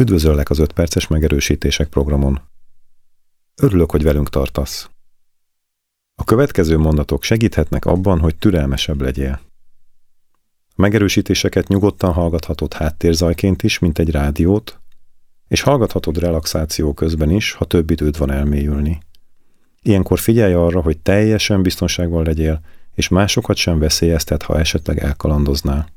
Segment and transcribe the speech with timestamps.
[0.00, 2.40] Üdvözöllek az 5 perces megerősítések programon.
[3.62, 4.90] Örülök, hogy velünk tartasz.
[6.14, 9.40] A következő mondatok segíthetnek abban, hogy türelmesebb legyél.
[10.68, 14.80] A megerősítéseket nyugodtan hallgathatod háttérzajként is, mint egy rádiót,
[15.48, 18.98] és hallgathatod relaxáció közben is, ha több időd van elmélyülni.
[19.82, 22.60] Ilyenkor figyelj arra, hogy teljesen biztonságban legyél,
[22.94, 25.88] és másokat sem veszélyeztet, ha esetleg elkalandoznál.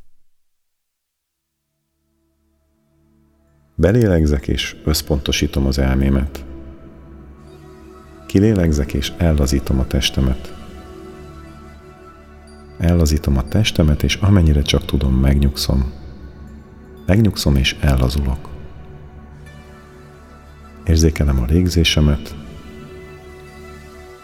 [3.80, 6.46] Belélegzek és összpontosítom az elmémet.
[8.28, 10.54] Kilélegzek és ellazítom a testemet.
[12.78, 15.92] Ellazítom a testemet, és amennyire csak tudom, megnyugszom.
[17.06, 18.50] Megnyugszom és ellazulok.
[20.86, 22.36] Érzékelem a légzésemet,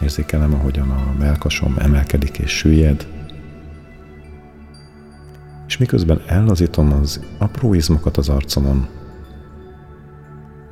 [0.02, 3.06] érzékelem, ahogyan a melkasom emelkedik és süllyed,
[5.66, 8.88] és miközben ellazítom az apró izmokat az arcomon,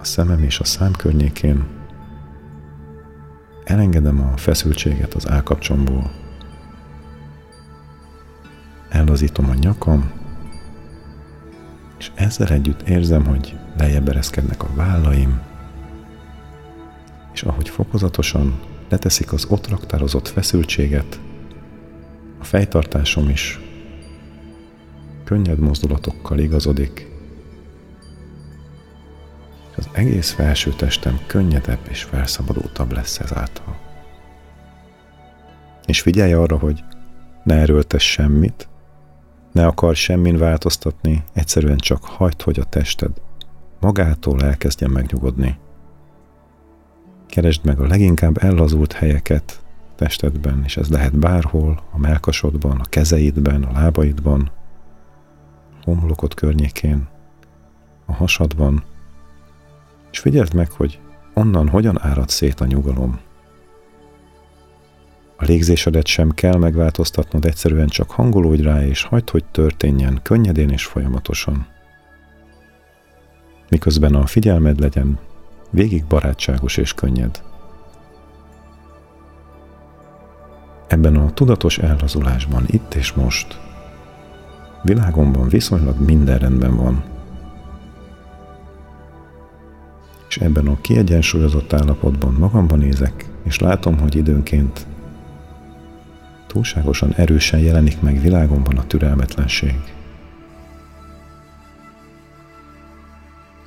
[0.05, 1.67] a szemem és a szám környékén,
[3.65, 6.11] elengedem a feszültséget az állkapcsomból,
[8.89, 10.11] ellazítom a nyakam,
[11.98, 15.41] és ezzel együtt érzem, hogy lejjebb ereszkednek a vállaim,
[17.33, 21.21] és ahogy fokozatosan leteszik az ott raktározott feszültséget,
[22.39, 23.61] a fejtartásom is
[25.25, 27.14] könnyed mozdulatokkal igazodik,
[29.77, 33.77] az egész felső testem könnyedebb és felszabadultabb lesz ezáltal.
[35.86, 36.84] És figyelj arra, hogy
[37.44, 38.69] ne erőltess semmit,
[39.53, 43.11] ne akar semmin változtatni, egyszerűen csak hagyd, hogy a tested
[43.81, 45.58] magától elkezdjen megnyugodni.
[47.27, 49.62] Keresd meg a leginkább ellazult helyeket
[49.97, 54.50] testedben, és ez lehet bárhol, a melkasodban, a kezeidben, a lábaidban,
[55.81, 57.09] a homlokod környékén,
[58.06, 58.84] a hasadban,
[60.15, 60.98] és figyeld meg, hogy
[61.33, 63.20] onnan hogyan árad szét a nyugalom.
[65.37, 70.84] A légzésedet sem kell megváltoztatnod, egyszerűen csak hangolódj rá, és hagyd, hogy történjen könnyedén és
[70.84, 71.66] folyamatosan.
[73.69, 75.19] Miközben a figyelmed legyen
[75.71, 77.43] végig barátságos és könnyed.
[80.87, 83.61] Ebben a tudatos ellazulásban, itt és most,
[84.83, 87.13] világomban viszonylag minden rendben van.
[90.44, 94.87] Ebben a kiegyensúlyozott állapotban magamban nézek, és látom, hogy időnként
[96.47, 99.75] túlságosan erősen jelenik meg világomban a türelmetlenség.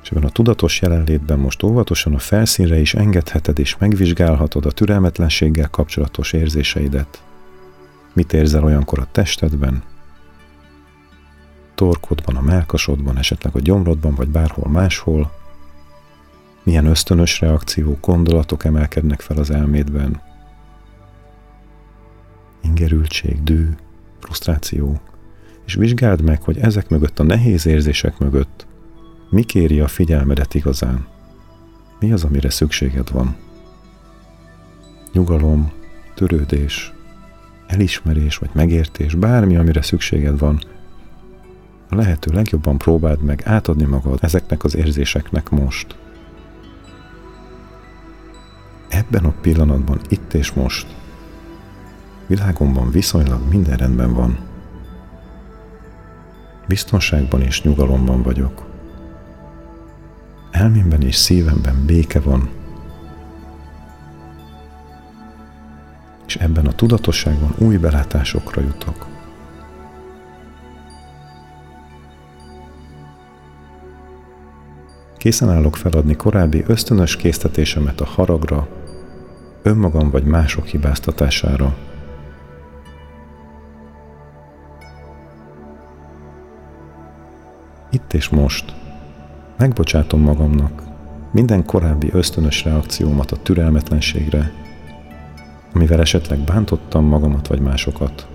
[0.02, 5.68] És ebben a tudatos jelenlétben most óvatosan a felszínre is engedheted és megvizsgálhatod a türelmetlenséggel
[5.68, 7.22] kapcsolatos érzéseidet.
[8.12, 9.82] Mit érzel olyankor a testedben,
[11.74, 15.37] torkodban, a melkasodban, esetleg a gyomrodban, vagy bárhol máshol,
[16.68, 20.20] milyen ösztönös reakciók, gondolatok emelkednek fel az elmédben,
[22.62, 23.68] ingerültség, dű,
[24.20, 25.00] frusztráció,
[25.66, 28.66] és vizsgáld meg, hogy ezek mögött a nehéz érzések mögött
[29.30, 31.06] mi kéri a figyelmedet igazán?
[32.00, 33.36] Mi az, amire szükséged van?
[35.12, 35.72] Nyugalom,
[36.14, 36.92] törődés,
[37.66, 40.60] elismerés vagy megértés, bármi, amire szükséged van,
[41.88, 45.96] a lehető legjobban próbáld meg átadni magad ezeknek az érzéseknek most.
[49.10, 50.86] Ebben a pillanatban, itt és most,
[52.26, 54.38] világomban viszonylag minden rendben van.
[56.66, 58.68] Biztonságban és nyugalomban vagyok
[60.58, 62.48] elmémben és szívemben béke van.
[66.26, 69.06] És ebben a tudatosságban új belátásokra jutok.
[75.16, 78.68] Készen állok feladni korábbi ösztönös késztetésemet a haragra,
[79.68, 81.76] önmagam vagy mások hibáztatására.
[87.90, 88.74] Itt és most–
[89.58, 90.82] Megbocsátom magamnak
[91.30, 94.52] minden korábbi ösztönös reakciómat a türelmetlenségre,
[95.74, 98.26] amivel esetleg bántottam magamat vagy másokat.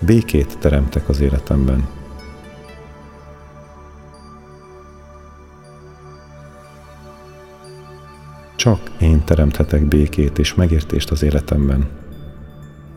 [0.00, 1.95] Békét teremtek az életemben.
[8.66, 11.88] Csak én teremthetek békét és megértést az életemben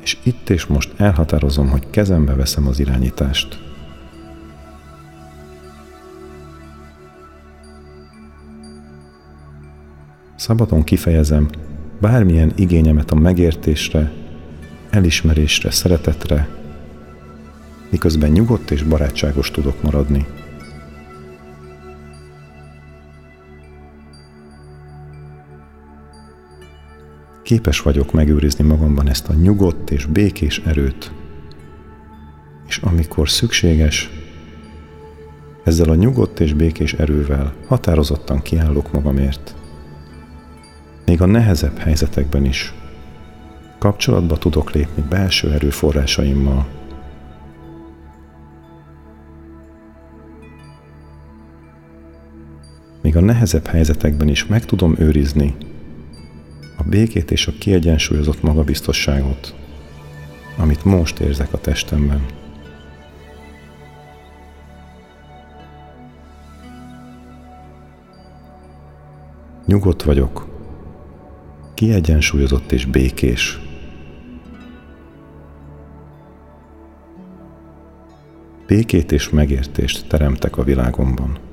[0.02, 3.62] és itt és most elhatározom, hogy kezembe veszem az irányítást.
[10.36, 11.48] Szabadon kifejezem
[12.00, 14.12] bármilyen igényemet a megértésre,
[14.90, 16.50] elismerésre, szeretetre,
[17.90, 20.26] miközben nyugodt és barátságos tudok maradni.
[27.50, 31.12] Képes vagyok megőrizni magamban ezt a nyugodt és békés erőt,
[32.68, 34.10] és amikor szükséges,
[35.64, 39.56] ezzel a nyugodt és békés erővel határozottan kiállok magamért.
[41.06, 42.74] Még a nehezebb helyzetekben is
[43.78, 46.68] kapcsolatba tudok lépni belső erőforrásaimmal.
[53.02, 55.56] Még a nehezebb helyzetekben is meg tudom őrizni
[56.90, 59.56] békét és a kiegyensúlyozott magabiztosságot,
[60.58, 62.26] amit most érzek a testemben.
[69.66, 70.48] Nyugodt vagyok,
[71.74, 73.60] kiegyensúlyozott és békés.
[78.68, 81.49] Békét és megértést teremtek a világomban.